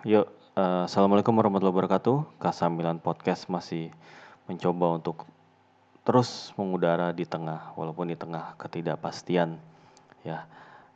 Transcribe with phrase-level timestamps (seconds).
[0.00, 2.40] Yuk, uh, Assalamualaikum warahmatullahi wabarakatuh.
[2.40, 3.92] K9 Podcast masih
[4.48, 5.28] mencoba untuk
[6.08, 9.60] terus mengudara di tengah, walaupun di tengah ketidakpastian,
[10.24, 10.48] ya,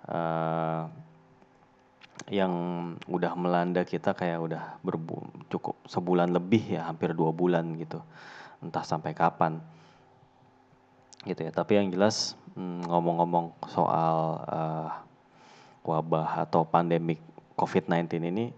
[0.08, 0.88] uh,
[2.32, 2.52] yang
[3.04, 5.20] udah melanda kita kayak udah berbu
[5.52, 8.00] cukup sebulan lebih ya, hampir dua bulan gitu,
[8.64, 9.60] entah sampai kapan,
[11.28, 11.52] gitu ya.
[11.52, 14.16] Tapi yang jelas hmm, ngomong-ngomong soal
[14.48, 14.88] uh,
[15.84, 17.20] wabah atau pandemik
[17.60, 18.48] COVID-19 ini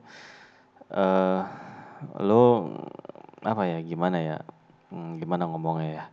[0.92, 1.40] uh,
[2.20, 2.44] lo
[3.42, 4.38] apa ya gimana ya?
[4.90, 6.04] Hmm, gimana ngomongnya ya?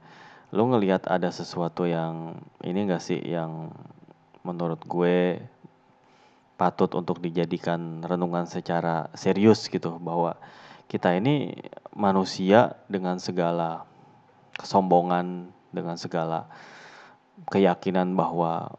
[0.53, 3.73] Lo ngelihat ada sesuatu yang ini enggak sih yang
[4.45, 5.41] menurut gue
[6.59, 10.37] patut untuk dijadikan renungan secara serius gitu bahwa
[10.85, 11.57] kita ini
[11.97, 13.89] manusia dengan segala
[14.53, 16.45] kesombongan dengan segala
[17.49, 18.77] keyakinan bahwa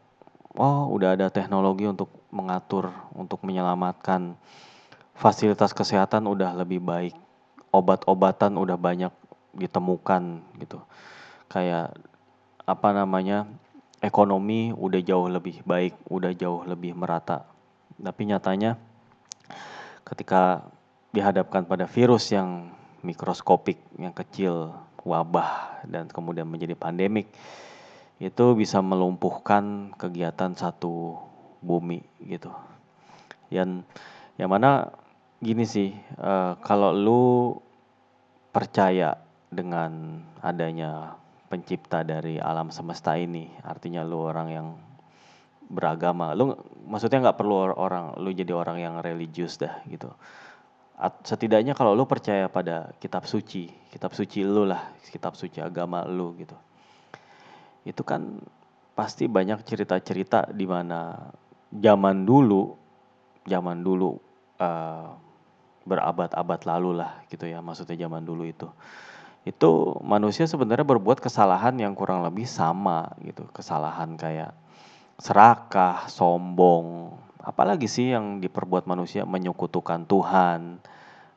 [0.55, 4.39] oh udah ada teknologi untuk mengatur untuk menyelamatkan
[5.15, 7.15] fasilitas kesehatan udah lebih baik,
[7.71, 9.11] obat-obatan udah banyak
[9.55, 10.79] ditemukan gitu.
[11.47, 11.95] Kayak
[12.67, 13.47] apa namanya?
[14.05, 17.41] ekonomi udah jauh lebih baik, udah jauh lebih merata.
[17.97, 18.77] Tapi nyatanya
[20.05, 20.69] ketika
[21.09, 22.69] dihadapkan pada virus yang
[23.01, 27.33] mikroskopik, yang kecil, wabah dan kemudian menjadi pandemik,
[28.21, 31.17] itu bisa melumpuhkan kegiatan satu
[31.65, 32.53] bumi gitu.
[33.49, 33.81] Dan
[34.35, 34.91] yang mana
[35.45, 37.53] gini sih, uh, kalau lu
[38.49, 39.13] percaya
[39.53, 41.13] dengan adanya
[41.45, 44.67] pencipta dari alam semesta ini, artinya lu orang yang
[45.69, 46.57] beragama, lu
[46.89, 50.09] maksudnya nggak perlu orang lu jadi orang yang religius dah gitu.
[51.27, 56.31] setidaknya kalau lu percaya pada kitab suci, kitab suci lu lah, kitab suci agama lu
[56.39, 56.55] gitu.
[57.83, 58.39] Itu kan
[58.95, 61.19] pasti banyak cerita-cerita di mana
[61.67, 62.79] zaman dulu,
[63.43, 64.15] zaman dulu
[64.63, 65.24] uh,
[65.85, 68.67] berabad-abad lalu lah gitu ya maksudnya zaman dulu itu.
[69.45, 73.45] Itu manusia sebenarnya berbuat kesalahan yang kurang lebih sama gitu.
[73.53, 74.57] Kesalahan kayak
[75.21, 80.81] serakah sombong apalagi sih yang diperbuat manusia menyekutukan Tuhan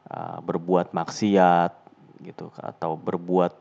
[0.09, 1.73] uh, berbuat maksiat
[2.25, 3.53] gitu atau berbuat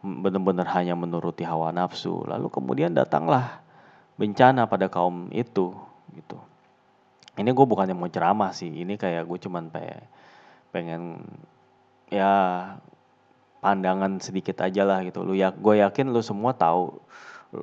[0.00, 2.24] benar-benar hanya menuruti hawa nafsu.
[2.24, 3.60] Lalu kemudian datanglah
[4.16, 5.76] bencana pada kaum itu
[6.16, 6.40] gitu
[7.36, 10.00] ini gue bukannya mau ceramah sih ini kayak gue cuman pengen
[10.72, 11.02] pengen
[12.08, 12.32] ya
[13.60, 15.26] pandangan sedikit aja lah gitu.
[15.26, 17.02] Lu ya gue yakin lu semua tahu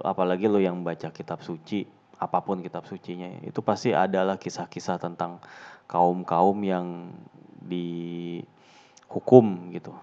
[0.04, 1.88] apalagi lu yang baca kitab suci
[2.20, 5.40] apa pun kitab sucinya itu pasti adalah kisah-kisah tentang
[5.90, 7.12] kaum kaum yang
[7.64, 9.96] dihukum gitu.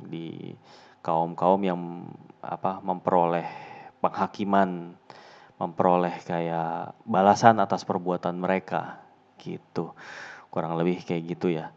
[0.00, 0.56] Di
[1.04, 2.10] kaum kaum yang
[2.42, 3.46] apa memperoleh
[4.02, 4.96] penghakiman
[5.54, 9.03] memperoleh kayak balasan atas perbuatan mereka
[9.40, 9.94] gitu.
[10.52, 11.74] Kurang lebih kayak gitu ya.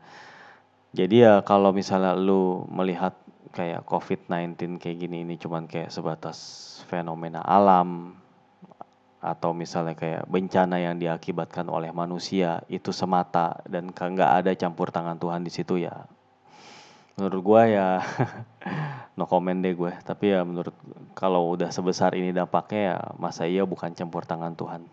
[0.96, 3.14] Jadi ya kalau misalnya lu melihat
[3.54, 6.38] kayak COVID-19 kayak gini ini cuman kayak sebatas
[6.86, 8.14] fenomena alam
[9.18, 15.18] atau misalnya kayak bencana yang diakibatkan oleh manusia itu semata dan nggak ada campur tangan
[15.18, 16.06] Tuhan di situ ya
[17.18, 17.98] menurut gue ya
[19.18, 20.74] no comment deh gue tapi ya menurut
[21.18, 24.86] kalau udah sebesar ini dampaknya ya masa iya bukan campur tangan Tuhan.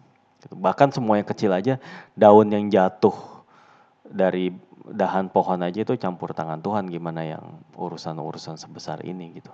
[0.53, 1.81] Bahkan semua yang kecil aja,
[2.12, 3.17] daun yang jatuh
[4.05, 4.53] dari
[4.84, 9.53] dahan pohon aja itu campur tangan Tuhan gimana yang urusan-urusan sebesar ini gitu.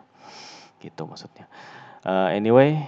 [0.82, 1.47] Gitu maksudnya.
[2.03, 2.81] Uh, anyway,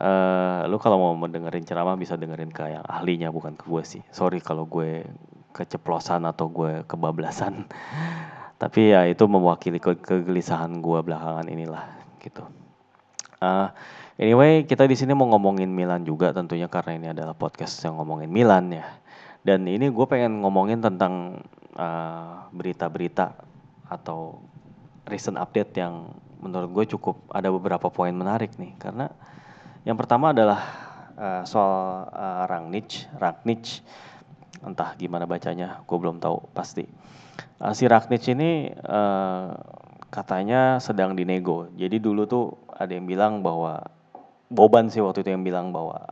[0.00, 4.02] uh, lu kalau mau mendengarin ceramah bisa dengerin ke yang ahlinya bukan ke gue sih.
[4.14, 5.04] Sorry kalau gue
[5.52, 7.66] keceplosan atau gue kebablasan.
[8.62, 11.84] Tapi ya itu mewakili ke kegelisahan gue belakangan inilah
[12.20, 12.44] gitu.
[13.40, 13.72] Uh,
[14.20, 18.28] Anyway, kita di sini mau ngomongin Milan juga tentunya karena ini adalah podcast yang ngomongin
[18.28, 18.84] Milan ya.
[19.40, 21.40] Dan ini gue pengen ngomongin tentang
[21.72, 23.32] uh, berita-berita
[23.88, 24.44] atau
[25.08, 28.76] recent update yang menurut gue cukup ada beberapa poin menarik nih.
[28.76, 29.08] Karena
[29.88, 30.60] yang pertama adalah
[31.16, 33.80] uh, soal uh, Rangnic, Rangnic
[34.60, 36.84] entah gimana bacanya, gue belum tahu pasti.
[37.56, 39.56] Uh, si Rangnic ini uh,
[40.12, 41.72] katanya sedang dinego.
[41.72, 43.80] Jadi dulu tuh ada yang bilang bahwa
[44.50, 46.10] Boban sih waktu itu yang bilang bahwa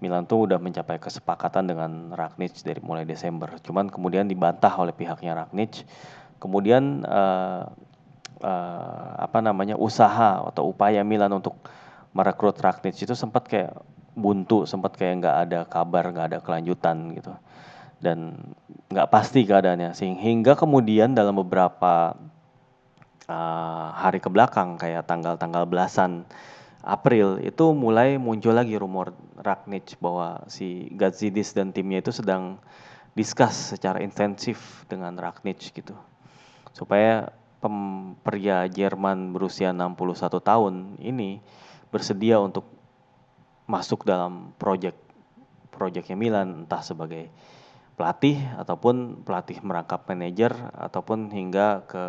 [0.00, 3.56] Milan tuh udah mencapai kesepakatan dengan Ragnic dari mulai Desember.
[3.60, 5.84] Cuman kemudian dibantah oleh pihaknya Ragnic.
[6.40, 7.68] Kemudian uh,
[8.40, 11.56] uh, apa namanya usaha atau upaya Milan untuk
[12.16, 13.76] merekrut Ragnic itu sempat kayak
[14.16, 17.32] buntu, sempat kayak nggak ada kabar, nggak ada kelanjutan gitu.
[18.00, 18.40] Dan
[18.88, 19.92] nggak pasti keadaannya.
[19.92, 22.16] Sehingga kemudian dalam beberapa
[23.28, 26.24] uh, hari ke belakang kayak tanggal-tanggal belasan
[26.80, 32.56] April itu mulai muncul lagi rumor Ragnic bahwa si Gazidis dan timnya itu sedang
[33.12, 35.92] discuss secara intensif dengan Ragnic gitu.
[36.72, 37.36] Supaya
[38.24, 41.44] pria Jerman berusia 61 tahun ini
[41.92, 42.64] bersedia untuk
[43.68, 44.96] masuk dalam proyek
[45.68, 47.28] proyeknya Milan entah sebagai
[48.00, 52.02] pelatih ataupun pelatih merangkap manajer ataupun hingga ke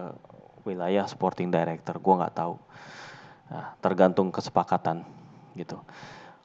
[0.64, 2.56] wilayah sporting director gue nggak tahu
[3.52, 5.04] nah, tergantung kesepakatan
[5.60, 5.76] gitu.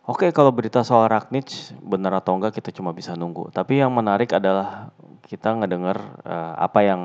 [0.06, 1.50] Oke kalau berita soal Ragnic
[1.82, 3.50] benar atau enggak kita cuma bisa nunggu.
[3.50, 4.94] Tapi yang menarik adalah
[5.26, 7.02] kita ngedengar uh, apa yang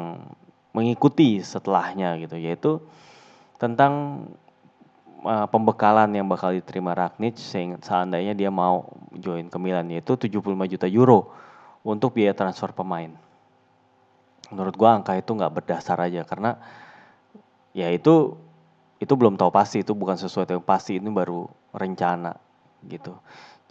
[0.73, 2.37] mengikuti setelahnya gitu.
[2.37, 2.77] Yaitu
[3.57, 4.25] tentang
[5.25, 7.41] uh, pembekalan yang bakal diterima Ragnic
[7.81, 11.33] seandainya dia mau join ke Milan yaitu 75 juta euro
[11.81, 13.09] untuk biaya transfer pemain.
[14.53, 16.61] Menurut gua angka itu nggak berdasar aja karena
[17.73, 18.37] ya itu
[19.01, 22.37] itu belum tahu pasti itu bukan sesuatu yang pasti ini baru rencana
[22.85, 23.17] gitu.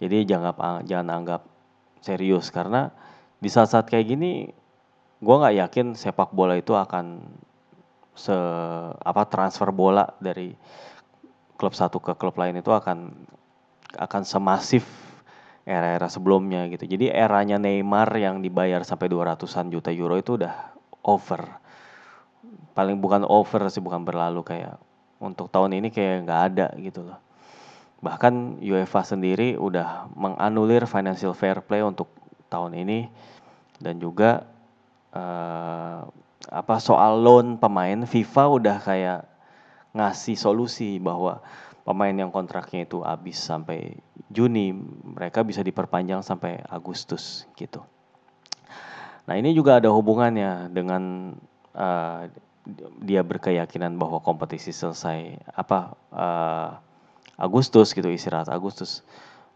[0.03, 1.41] Jadi jangan jangan anggap
[2.03, 2.91] serius karena
[3.39, 4.51] di saat-saat kayak gini
[5.23, 7.23] gua nggak yakin sepak bola itu akan
[8.11, 8.35] se
[8.91, 10.51] apa transfer bola dari
[11.55, 13.07] klub satu ke klub lain itu akan
[13.95, 14.83] akan semasif
[15.63, 16.83] era-era sebelumnya gitu.
[16.89, 20.75] Jadi eranya Neymar yang dibayar sampai 200-an juta euro itu udah
[21.07, 21.61] over.
[22.73, 24.81] Paling bukan over sih, bukan berlalu kayak
[25.21, 27.21] untuk tahun ini kayak nggak ada gitu loh.
[28.01, 32.09] Bahkan UEFA sendiri udah menganulir financial fair play untuk
[32.49, 33.05] tahun ini
[33.77, 34.49] dan juga
[35.13, 36.09] uh,
[36.49, 39.21] apa soal loan pemain FIFA udah kayak
[39.93, 41.45] ngasih solusi bahwa
[41.85, 44.01] pemain yang kontraknya itu habis sampai
[44.31, 44.71] Juni,
[45.03, 47.83] mereka bisa diperpanjang sampai Agustus gitu.
[49.27, 51.35] Nah ini juga ada hubungannya dengan
[51.75, 52.31] uh,
[53.01, 56.69] dia berkeyakinan bahwa kompetisi selesai apa uh,
[57.41, 59.01] Agustus gitu istirahat Agustus.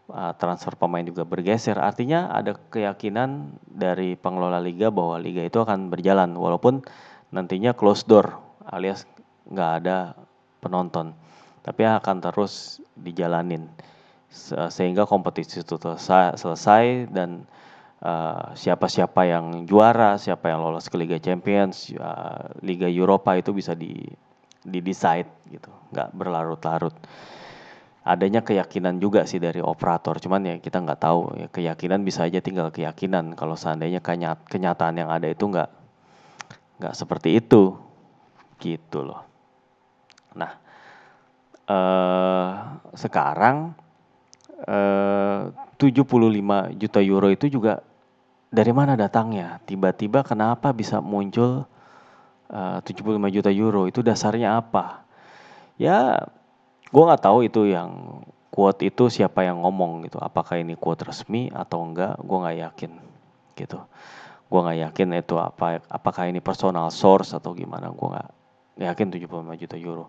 [0.06, 1.82] Uh, transfer pemain juga bergeser.
[1.82, 6.78] Artinya ada keyakinan dari pengelola liga bahwa liga itu akan berjalan walaupun
[7.34, 8.38] nantinya close door
[8.70, 9.02] alias
[9.50, 10.14] nggak ada
[10.62, 11.10] penonton.
[11.66, 13.66] Tapi akan terus dijalanin
[14.70, 17.46] sehingga kompetisi itu selesai, selesai dan
[18.02, 23.72] uh, siapa-siapa yang juara, siapa yang lolos ke Liga Champions, uh, Liga Eropa itu bisa
[23.72, 24.04] di
[24.66, 26.94] di decide gitu, nggak berlarut-larut.
[28.06, 32.38] Adanya keyakinan juga sih dari operator, cuman ya kita nggak tahu ya keyakinan bisa aja
[32.38, 35.70] tinggal keyakinan kalau seandainya kenyat kenyataan yang ada itu nggak
[36.78, 37.74] nggak seperti itu,
[38.62, 39.26] gitu loh.
[40.36, 40.52] Nah,
[41.66, 42.50] uh,
[42.94, 43.72] sekarang
[44.64, 45.40] eh,
[45.76, 47.84] 75 juta euro itu juga
[48.56, 49.60] dari mana datangnya?
[49.68, 51.68] Tiba-tiba kenapa bisa muncul
[52.48, 53.84] eh, 75 juta euro?
[53.84, 55.04] Itu dasarnya apa?
[55.76, 56.24] Ya,
[56.88, 60.16] gue nggak tahu itu yang quote itu siapa yang ngomong gitu.
[60.16, 62.16] Apakah ini quote resmi atau enggak?
[62.24, 62.92] Gue nggak yakin
[63.60, 63.84] gitu.
[64.48, 65.84] Gue nggak yakin itu apa.
[65.92, 67.92] Apakah ini personal source atau gimana?
[67.92, 68.28] Gue nggak
[68.80, 70.08] yakin 75 juta euro.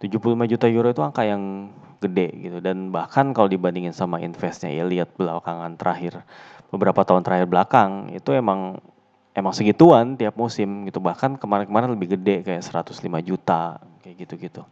[0.00, 1.68] 75 juta euro itu angka yang
[2.02, 6.26] gede gitu dan bahkan kalau dibandingin sama investnya ya lihat belakangan terakhir
[6.72, 8.80] beberapa tahun terakhir belakang itu emang
[9.36, 10.98] emang segituan tiap musim gitu.
[11.04, 14.64] Bahkan kemarin-kemarin lebih gede kayak 105 juta kayak gitu-gitu.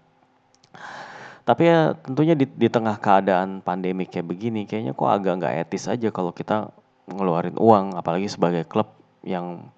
[1.45, 5.88] Tapi ya tentunya di, di tengah keadaan pandemi kayak begini kayaknya kok agak nggak etis
[5.92, 6.73] aja kalau kita
[7.04, 8.00] ngeluarin uang.
[8.00, 8.88] Apalagi sebagai klub
[9.21, 9.69] yang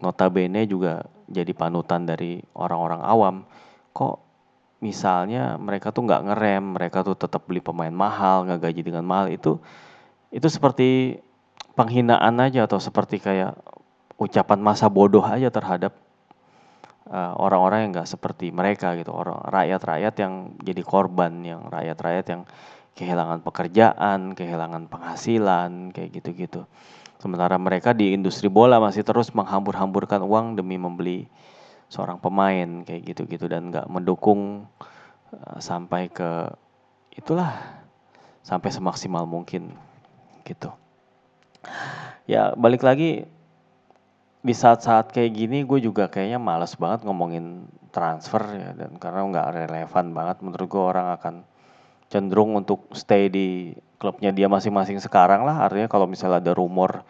[0.00, 3.36] notabene juga jadi panutan dari orang-orang awam.
[3.92, 4.16] Kok
[4.80, 9.28] misalnya mereka tuh nggak ngerem, mereka tuh tetap beli pemain mahal, nggak gaji dengan mahal
[9.28, 9.60] itu
[10.28, 11.16] itu seperti
[11.78, 13.54] penghinaan aja atau seperti kayak
[14.18, 15.94] ucapan masa bodoh aja terhadap
[17.06, 22.42] uh, orang-orang yang nggak seperti mereka gitu, orang rakyat-rakyat yang jadi korban, yang rakyat-rakyat yang
[22.98, 26.66] kehilangan pekerjaan, kehilangan penghasilan, kayak gitu-gitu.
[27.22, 31.30] Sementara mereka di industri bola masih terus menghambur-hamburkan uang demi membeli
[31.86, 34.66] seorang pemain kayak gitu-gitu dan nggak mendukung
[35.30, 36.50] uh, sampai ke
[37.14, 37.54] itulah
[38.42, 39.74] sampai semaksimal mungkin
[40.42, 40.70] gitu.
[42.28, 43.24] Ya balik lagi
[44.38, 49.48] di saat-saat kayak gini gue juga kayaknya males banget ngomongin transfer ya dan karena nggak
[49.66, 51.34] relevan banget menurut gue orang akan
[52.08, 55.66] cenderung untuk stay di klubnya dia masing-masing sekarang lah.
[55.66, 57.04] Artinya kalau misalnya ada rumor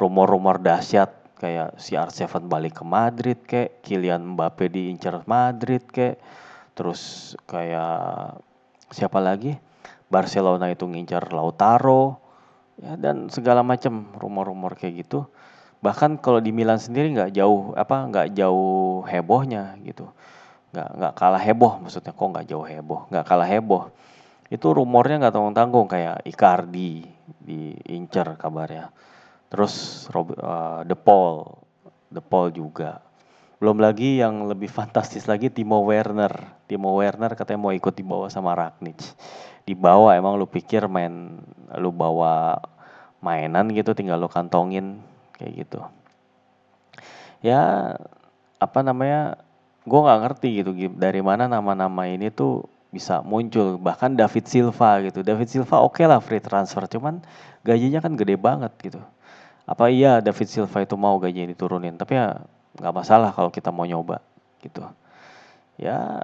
[0.00, 6.20] rumor-rumor dahsyat kayak CR7 balik ke Madrid kayak Kylian Mbappe diincar Madrid kayak
[6.76, 8.36] terus kayak
[8.92, 9.56] siapa lagi?
[10.10, 12.19] Barcelona itu ngincar Lautaro
[12.80, 15.28] ya dan segala macam rumor-rumor kayak gitu
[15.80, 20.08] bahkan kalau di Milan sendiri nggak jauh apa nggak jauh hebohnya gitu
[20.72, 23.92] nggak nggak kalah heboh maksudnya kok nggak jauh heboh nggak kalah heboh
[24.50, 27.04] itu rumornya nggak tanggung tanggung kayak Icardi
[27.40, 28.92] diincar kabarnya
[29.50, 31.58] terus uh, The Paul,
[32.08, 33.02] The Paul juga.
[33.60, 36.32] Belum lagi yang lebih fantastis lagi Timo Werner.
[36.70, 38.96] Timo Werner katanya mau ikut dibawa sama Ragnic.
[39.68, 41.40] Dibawa emang lu pikir main
[41.78, 42.58] lu bawa
[43.22, 44.98] mainan gitu tinggal lu kantongin
[45.36, 45.80] kayak gitu.
[47.44, 47.94] Ya
[48.60, 49.40] apa namanya?
[49.88, 55.24] Gue nggak ngerti gitu dari mana nama-nama ini tuh bisa muncul bahkan David Silva gitu.
[55.24, 57.24] David Silva oke okay lah free transfer cuman
[57.64, 59.00] gajinya kan gede banget gitu.
[59.64, 62.42] Apa iya David Silva itu mau gajinya diturunin tapi ya
[62.80, 64.22] nggak masalah kalau kita mau nyoba
[64.62, 64.84] gitu
[65.80, 66.22] ya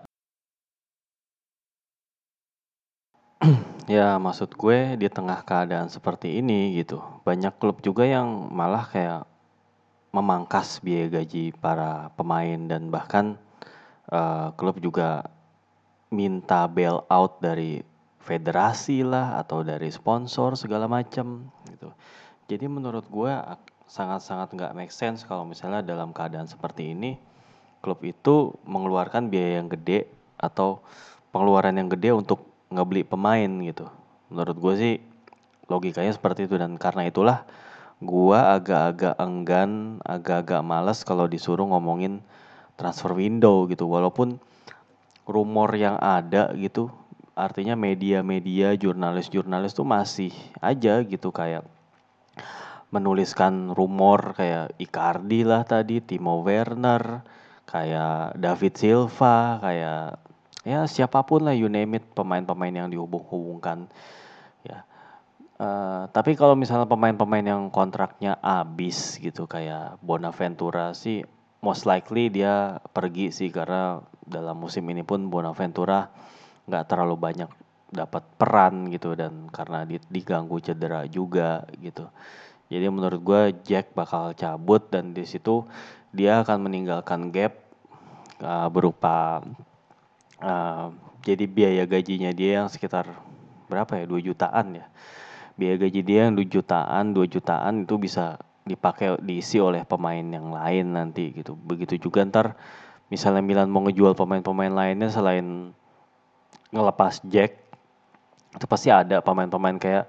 [3.99, 9.29] ya maksud gue di tengah keadaan seperti ini gitu banyak klub juga yang malah kayak
[10.17, 13.37] memangkas biaya gaji para pemain dan bahkan
[14.09, 15.29] uh, klub juga
[16.09, 17.85] minta bail out dari
[18.25, 21.93] federasi lah atau dari sponsor segala macam gitu.
[22.51, 23.33] Jadi menurut gue
[23.87, 27.21] sangat-sangat nggak make sense kalau misalnya dalam keadaan seperti ini
[27.85, 30.83] klub itu mengeluarkan biaya yang gede atau
[31.31, 33.87] pengeluaran yang gede untuk ngebeli pemain gitu.
[34.33, 34.95] Menurut gue sih
[35.71, 37.47] logikanya seperti itu dan karena itulah
[38.03, 42.21] gue agak-agak enggan, agak-agak males kalau disuruh ngomongin
[42.77, 43.89] transfer window gitu.
[43.89, 44.37] Walaupun
[45.25, 46.93] rumor yang ada gitu,
[47.35, 51.65] artinya media-media, jurnalis-jurnalis tuh masih aja gitu kayak
[52.95, 57.27] menuliskan rumor kayak Icardi lah tadi, Timo Werner,
[57.67, 60.26] kayak David Silva, kayak
[60.67, 63.87] ya siapa pun lah you name it pemain-pemain yang dihubung-hubungkan
[64.67, 64.83] ya.
[65.57, 71.25] Uh, tapi kalau misalnya pemain-pemain yang kontraknya habis gitu kayak Bonaventura sih
[71.65, 76.13] most likely dia pergi sih karena dalam musim ini pun Bonaventura
[76.69, 77.49] nggak terlalu banyak
[77.89, 82.11] dapat peran gitu dan karena diganggu cedera juga gitu.
[82.67, 85.63] Jadi menurut gue Jack bakal cabut dan di situ
[86.11, 87.55] dia akan meninggalkan gap
[88.43, 89.41] uh, berupa
[90.41, 90.93] uh,
[91.25, 93.09] jadi biaya gajinya dia yang sekitar
[93.67, 94.87] berapa ya 2 jutaan ya.
[95.57, 100.53] Biaya gaji dia yang 2 jutaan, 2 jutaan itu bisa dipakai diisi oleh pemain yang
[100.53, 101.55] lain nanti gitu.
[101.55, 102.59] Begitu juga ntar
[103.09, 105.71] misalnya Milan mau ngejual pemain-pemain lainnya selain
[106.75, 107.63] ngelepas Jack
[108.57, 110.07] itu pasti ada pemain-pemain kayak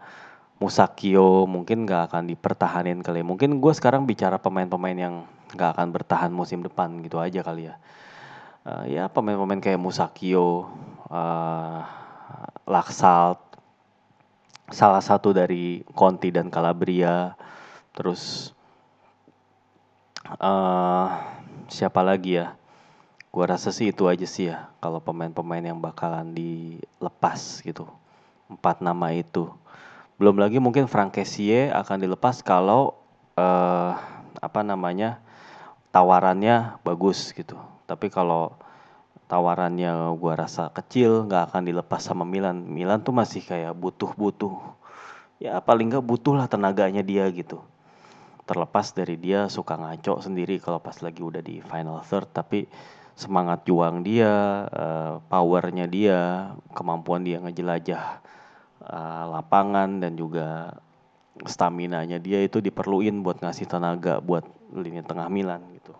[0.57, 3.25] Musakio mungkin gak akan dipertahanin kali ya.
[3.29, 5.15] Mungkin gue sekarang bicara pemain-pemain yang
[5.53, 7.77] gak akan bertahan musim depan gitu aja kali ya.
[8.67, 10.67] Uh, ya pemain-pemain kayak Musakio,
[11.07, 11.79] uh,
[12.67, 13.39] Laksalt,
[14.67, 17.31] salah satu dari Conti dan Calabria,
[17.95, 18.51] terus
[20.43, 21.07] uh,
[21.71, 22.59] siapa lagi ya?
[23.31, 27.87] Gue rasa sih itu aja sih ya kalau pemain-pemain yang bakalan dilepas gitu.
[28.51, 29.47] Empat nama itu.
[30.19, 32.99] Belum lagi mungkin Frank Kessie akan dilepas kalau
[33.39, 33.95] uh,
[34.43, 35.23] apa namanya
[35.95, 37.55] tawarannya bagus gitu.
[37.87, 38.53] Tapi kalau
[39.31, 42.67] tawarannya gua rasa kecil nggak akan dilepas sama Milan.
[42.67, 44.53] Milan tuh masih kayak butuh-butuh.
[45.39, 47.63] Ya paling nggak butuh lah tenaganya dia gitu.
[48.47, 52.27] Terlepas dari dia suka ngaco sendiri kalau pas lagi udah di final third.
[52.31, 52.67] Tapi
[53.17, 54.29] semangat juang dia,
[54.69, 58.21] uh, powernya dia, kemampuan dia ngejelajah
[58.85, 60.77] uh, lapangan dan juga
[61.45, 65.93] stamina-nya dia itu diperluin buat ngasih tenaga buat lini tengah Milan gitu.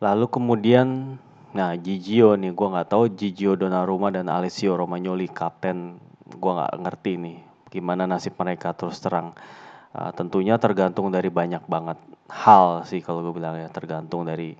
[0.00, 5.98] Lalu kemudian nah Gigio nih gue nggak tahu Gigio Donnarumma dan Alessio Romagnoli kapten
[6.30, 7.38] gue nggak ngerti nih
[7.68, 9.36] gimana nasib mereka terus terang.
[9.90, 11.98] Uh, tentunya tergantung dari banyak banget
[12.30, 14.54] hal sih kalau gue bilang ya tergantung dari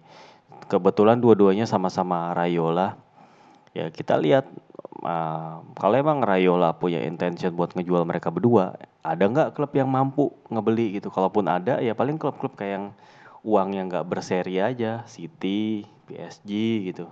[0.67, 2.99] kebetulan dua-duanya sama-sama Rayola
[3.71, 4.51] ya kita lihat
[5.05, 10.33] uh, kalau emang Rayola punya intention buat ngejual mereka berdua, ada nggak klub yang mampu
[10.51, 11.09] ngebeli gitu?
[11.09, 12.87] Kalaupun ada, ya paling klub-klub kayak yang
[13.41, 16.51] uang yang nggak berseri aja, City, PSG
[16.93, 17.07] gitu.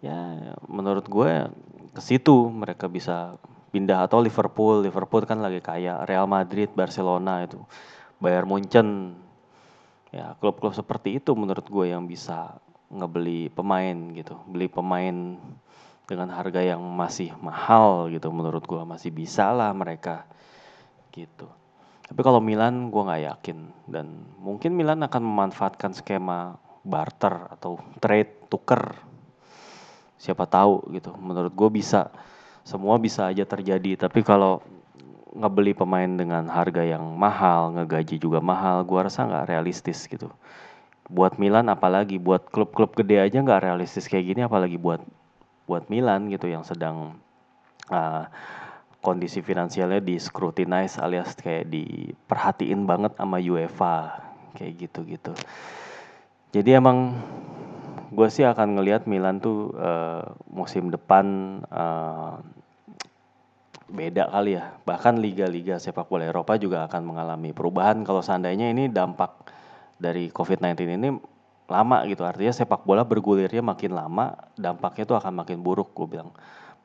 [0.00, 0.16] Ya,
[0.64, 1.48] menurut gue
[1.92, 3.36] ke situ mereka bisa
[3.70, 4.04] pindah.
[4.04, 7.60] Atau Liverpool, Liverpool kan lagi kaya, Real Madrid, Barcelona itu,
[8.20, 9.16] Bayern Munchen,
[10.10, 12.58] ya klub-klub seperti itu menurut gue yang bisa
[12.90, 15.38] ngebeli pemain gitu, beli pemain
[16.10, 18.82] dengan harga yang masih mahal gitu menurut gue.
[18.82, 20.26] Masih bisa lah mereka
[21.14, 21.59] gitu
[22.10, 23.58] tapi kalau Milan gue nggak yakin.
[23.86, 28.98] Dan mungkin Milan akan memanfaatkan skema barter atau trade tuker.
[30.18, 31.14] Siapa tahu gitu.
[31.14, 32.10] Menurut gue bisa.
[32.66, 33.94] Semua bisa aja terjadi.
[33.94, 34.58] Tapi kalau
[35.30, 40.26] ngebeli pemain dengan harga yang mahal ngegaji juga mahal gue rasa nggak realistis gitu.
[41.06, 44.98] Buat Milan apalagi buat klub-klub gede aja nggak realistis kayak gini apalagi buat
[45.70, 47.22] buat Milan gitu yang sedang
[47.94, 48.26] uh,
[49.00, 54.20] kondisi finansialnya di scrutinize alias kayak diperhatiin banget sama UEFA
[54.54, 55.32] kayak gitu-gitu.
[56.52, 57.16] Jadi emang
[58.10, 61.24] gue sih akan ngelihat Milan tuh uh, musim depan
[61.70, 62.42] uh,
[63.90, 64.74] beda kali ya.
[64.84, 69.50] Bahkan liga-liga sepak bola Eropa juga akan mengalami perubahan kalau seandainya ini dampak
[69.96, 71.08] dari COVID-19 ini
[71.70, 72.26] lama gitu.
[72.26, 76.34] Artinya sepak bola bergulirnya makin lama, dampaknya tuh akan makin buruk gue bilang.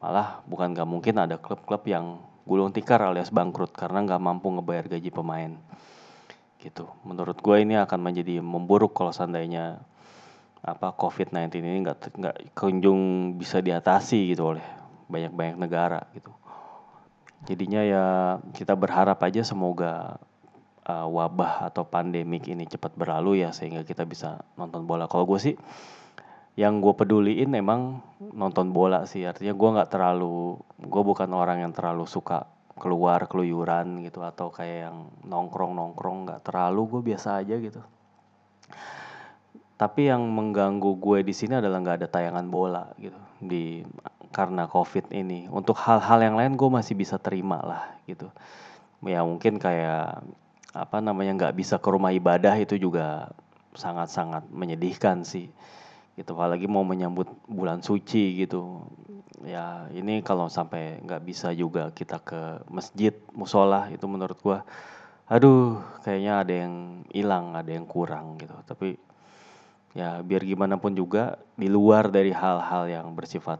[0.05, 4.85] Malah bukan gak mungkin ada klub-klub yang gulung tikar alias bangkrut karena nggak mampu ngebayar
[4.85, 5.57] gaji pemain.
[6.61, 6.85] Gitu.
[7.01, 9.81] Menurut gue ini akan menjadi memburuk kalau seandainya
[10.61, 14.65] apa COVID-19 ini nggak nggak kunjung bisa diatasi gitu oleh
[15.09, 16.29] banyak-banyak negara gitu.
[17.49, 18.05] Jadinya ya
[18.53, 20.21] kita berharap aja semoga
[20.85, 25.09] uh, wabah atau pandemik ini cepat berlalu ya sehingga kita bisa nonton bola.
[25.09, 25.57] Kalau gue sih
[26.55, 27.99] yang gue peduliin memang
[28.31, 29.27] nonton bola sih.
[29.27, 34.91] Artinya gue nggak terlalu gue bukan orang yang terlalu suka keluar keluyuran gitu atau kayak
[34.91, 34.97] yang
[35.27, 36.81] nongkrong nongkrong nggak terlalu.
[36.87, 37.83] Gue biasa aja gitu.
[39.75, 43.19] Tapi yang mengganggu gue di sini adalah nggak ada tayangan bola gitu.
[43.43, 43.83] Di
[44.31, 45.51] karena covid ini.
[45.51, 48.31] Untuk hal-hal yang lain gue masih bisa terima lah gitu.
[49.03, 50.23] Ya mungkin kayak
[50.71, 53.31] apa namanya nggak bisa ke rumah ibadah itu juga
[53.75, 55.51] sangat-sangat menyedihkan sih
[56.15, 58.87] gitu apalagi mau menyambut bulan suci gitu
[59.43, 64.63] ya ini kalau sampai nggak bisa juga kita ke masjid musola itu menurut gua
[65.27, 66.75] aduh kayaknya ada yang
[67.11, 68.95] hilang ada yang kurang gitu tapi
[69.91, 73.59] ya biar gimana pun juga di luar dari hal-hal yang bersifat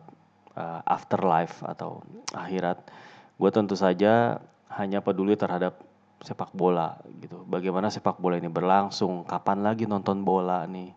[0.56, 2.80] uh, afterlife atau akhirat
[3.36, 4.40] gue tentu saja
[4.72, 5.80] hanya peduli terhadap
[6.24, 7.44] sepak bola gitu.
[7.46, 10.96] Bagaimana sepak bola ini berlangsung, kapan lagi nonton bola nih.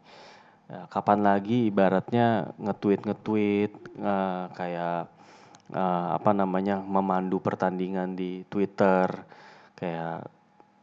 [0.69, 3.73] Ya, kapan lagi ibaratnya nge-tweet nge-tweet
[4.05, 5.09] uh, kayak
[5.73, 9.09] uh, apa namanya memandu pertandingan di Twitter
[9.73, 10.29] kayak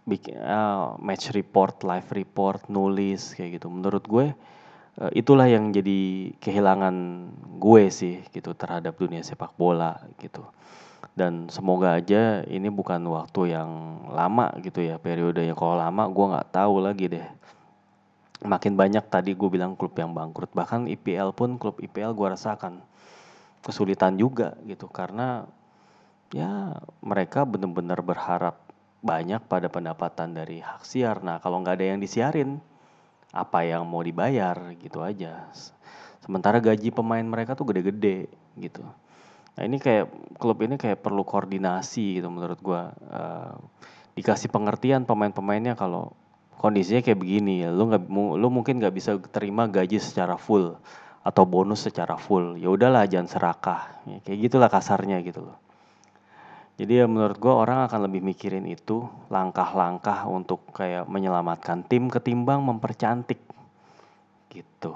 [0.10, 3.70] bikin uh, match report, live report, nulis kayak gitu.
[3.70, 4.34] Menurut gue
[5.06, 6.96] uh, itulah yang jadi kehilangan
[7.62, 10.42] gue sih gitu terhadap dunia sepak bola gitu.
[11.14, 13.70] Dan semoga aja ini bukan waktu yang
[14.10, 15.54] lama gitu ya periodenya.
[15.54, 17.28] Kalau lama gue nggak tahu lagi deh
[18.44, 20.52] makin banyak tadi gue bilang klub yang bangkrut.
[20.52, 22.84] Bahkan IPL pun klub IPL gue rasakan
[23.64, 24.92] kesulitan juga gitu.
[24.92, 25.48] Karena
[26.36, 28.60] ya mereka benar-benar berharap
[29.06, 31.22] banyak pada pendapatan dari hak siar.
[31.22, 32.58] Nah kalau nggak ada yang disiarin
[33.32, 35.46] apa yang mau dibayar gitu aja.
[36.26, 38.82] Sementara gaji pemain mereka tuh gede-gede gitu.
[39.56, 40.10] Nah ini kayak
[40.42, 42.92] klub ini kayak perlu koordinasi gitu menurut gua.
[43.08, 43.56] Uh,
[44.16, 46.16] dikasih pengertian pemain-pemainnya kalau
[46.60, 50.76] kondisinya kayak begini lu nggak lu mungkin nggak bisa terima gaji secara full
[51.26, 52.54] atau bonus secara full.
[52.62, 53.82] Ya udahlah jangan serakah.
[54.06, 55.58] Ya, kayak gitulah kasarnya gitu loh.
[56.76, 62.62] Jadi ya menurut gua orang akan lebih mikirin itu langkah-langkah untuk kayak menyelamatkan tim ketimbang
[62.62, 63.40] mempercantik
[64.52, 64.94] gitu.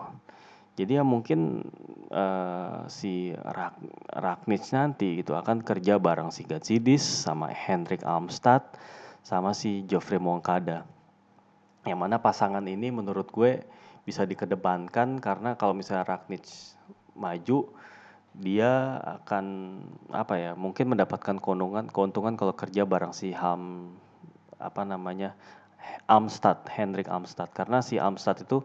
[0.76, 1.66] Jadi ya mungkin
[2.12, 3.80] uh, si Rak
[4.16, 8.64] Ragnich nanti gitu akan kerja bareng si Gatsidis sama Hendrik Almstad
[9.24, 10.88] sama si Geoffrey Moncada.
[11.88, 13.64] Yang mana pasangan ini menurut gue
[14.04, 16.76] bisa dikedepankan karena kalau misalnya Ragnich
[17.14, 17.70] maju
[18.34, 19.46] dia akan
[20.14, 23.94] apa ya mungkin mendapatkan keuntungan keuntungan kalau kerja bareng si Ham
[24.62, 25.34] apa namanya
[26.06, 28.64] Amstad Hendrik Amstad karena si Amstad itu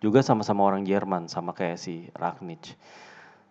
[0.00, 2.72] juga sama-sama orang Jerman sama kayak si Ragnich.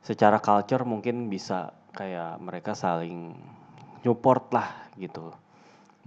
[0.02, 3.38] Secara culture mungkin bisa kayak mereka saling
[4.02, 5.30] support lah gitu.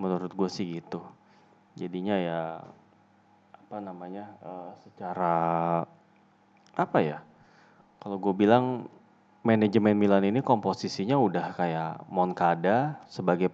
[0.02, 0.98] Menurut gue sih gitu.
[1.78, 2.40] Jadinya ya
[3.72, 5.32] apa namanya uh, secara
[6.76, 7.24] apa ya?
[8.04, 8.85] Kalau gue bilang
[9.40, 13.48] manajemen Milan ini komposisinya udah kayak Moncada sebagai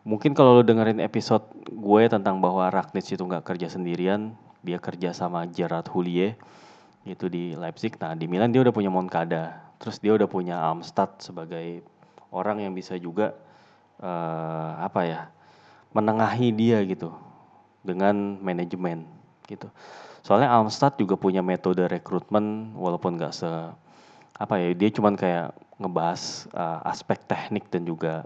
[0.00, 4.32] mungkin kalau lo dengerin episode gue tentang bahwa Ragnich itu nggak kerja sendirian
[4.64, 6.40] dia kerja sama Gerard Houllier
[7.04, 8.00] itu di Leipzig.
[8.00, 11.84] Nah di Milan dia udah punya Moncada, terus dia udah punya Amstad sebagai
[12.32, 13.36] orang yang bisa juga
[14.00, 15.20] uh, apa ya
[15.92, 17.12] menengahi dia gitu
[17.84, 19.19] dengan manajemen
[19.50, 19.66] gitu.
[20.22, 23.50] Soalnya Amstad juga punya metode rekrutmen walaupun nggak se
[24.40, 28.24] apa ya dia cuman kayak ngebahas uh, aspek teknik dan juga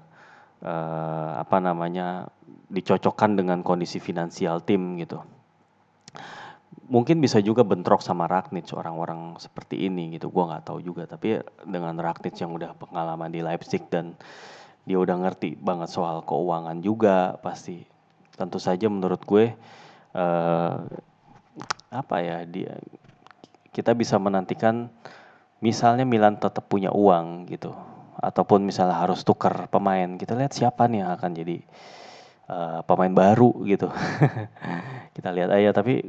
[0.63, 2.31] uh, apa namanya
[2.71, 5.23] dicocokkan dengan kondisi finansial tim gitu.
[6.85, 10.29] Mungkin bisa juga bentrok sama Ragnich orang-orang seperti ini gitu.
[10.29, 14.19] Gue nggak tahu juga tapi dengan Ragnich yang udah pengalaman di Leipzig dan
[14.85, 17.87] dia udah ngerti banget soal keuangan juga pasti.
[18.35, 19.55] Tentu saja menurut gue
[20.19, 20.77] uh,
[21.90, 22.79] apa ya dia
[23.71, 24.90] kita bisa menantikan
[25.62, 27.75] misalnya Milan tetap punya uang gitu
[28.19, 31.57] ataupun misalnya harus tukar pemain kita lihat siapa nih yang akan jadi
[32.49, 33.88] uh, pemain baru gitu.
[35.17, 36.05] Kita lihat aja tapi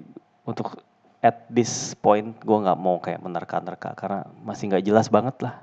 [0.45, 0.81] untuk
[1.21, 5.55] at this point gue nggak mau kayak menerka-nerka karena masih nggak jelas banget lah.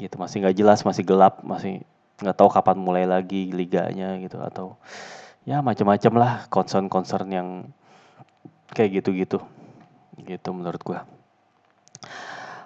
[0.00, 1.84] Gitu masih nggak jelas masih gelap masih
[2.20, 4.76] nggak tahu kapan mulai lagi liganya gitu atau
[5.48, 7.48] ya macam-macam lah concern-concern yang
[8.72, 9.38] kayak gitu-gitu.
[10.20, 11.00] Gitu menurut gue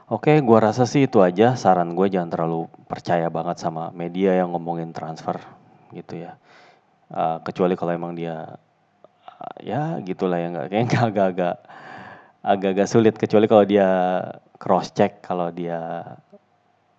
[0.05, 1.57] Oke, gua rasa sih itu aja.
[1.57, 5.41] Saran gue jangan terlalu percaya banget sama media yang ngomongin transfer
[5.97, 6.37] gitu ya.
[7.09, 8.61] Uh, kecuali kalau emang dia
[9.25, 11.57] uh, ya gitulah ya nggak kayak agak-agak
[12.45, 13.15] agak-agak sulit.
[13.17, 13.89] Kecuali kalau dia
[14.61, 16.05] cross check kalau dia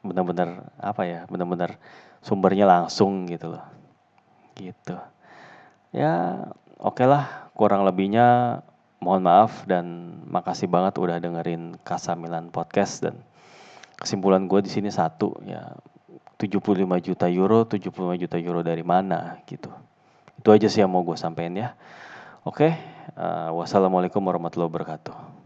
[0.02, 1.78] benar-benar apa ya benar-benar
[2.26, 3.65] sumbernya langsung gitu loh.
[4.58, 4.98] Gitu.
[5.94, 6.41] Ya
[6.82, 8.60] oke okay lah kurang lebihnya
[9.06, 13.22] mohon maaf dan makasih banget udah dengerin Kasamilan podcast dan
[14.02, 15.78] kesimpulan gue di sini satu ya
[16.41, 16.74] 75
[17.06, 19.70] juta euro 75 juta euro dari mana gitu.
[20.41, 21.78] Itu aja sih yang mau gue sampein ya.
[22.41, 22.74] Oke
[23.13, 25.44] uh, wassalamualaikum warahmatullahi wabarakatuh